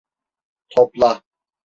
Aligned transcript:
Topla! 0.75 1.11